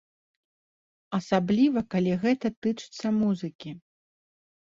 [1.19, 3.69] Асабліва, калі гэта тычыцца музыкі.